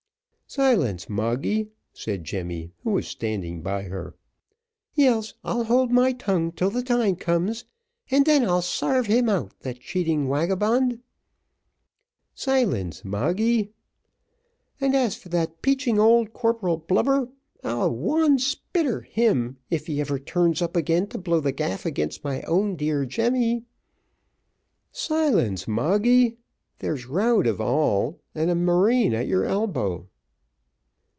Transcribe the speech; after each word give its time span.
"Silence, 0.53 1.07
Moggy," 1.07 1.69
said 1.93 2.25
Jemmy, 2.25 2.73
who 2.83 2.89
was 2.91 3.07
standing 3.07 3.61
by 3.61 3.83
her. 3.83 4.15
"Yes, 4.93 5.33
I'll 5.45 5.63
hold 5.63 5.91
my 5.93 6.11
tongue 6.11 6.51
till 6.51 6.69
the 6.69 6.83
time 6.83 7.15
comes, 7.15 7.63
and 8.09 8.25
then 8.25 8.43
I'll 8.43 8.61
sarve 8.61 9.05
him 9.05 9.29
out, 9.29 9.57
the 9.61 9.73
cheating 9.73 10.27
wagabond." 10.27 10.99
"Silence, 12.35 13.05
Moggy." 13.05 13.71
"And 14.81 14.93
as 14.93 15.15
for 15.15 15.29
that 15.29 15.61
'peaching 15.61 15.97
old 15.97 16.33
Corporal 16.33 16.75
Blubber, 16.75 17.29
I'll 17.63 17.95
Wan 17.95 18.37
Spitter 18.37 18.99
him 19.03 19.55
if 19.69 19.89
ever 19.89 20.17
he 20.17 20.23
turns 20.25 20.61
up 20.61 20.75
again 20.75 21.07
to 21.07 21.17
blow 21.17 21.39
the 21.39 21.53
gaff 21.53 21.85
against 21.85 22.25
my 22.25 22.41
own 22.41 22.75
dear 22.75 23.05
Jemmy." 23.05 23.63
"Silence, 24.91 25.65
Moggy 25.65 26.35
there's 26.79 27.05
rowed 27.07 27.47
of 27.47 27.61
all, 27.61 28.19
and 28.35 28.49
a 28.51 28.55
marine 28.55 29.13
at 29.13 29.27
your 29.27 29.45
elbow." 29.45 30.09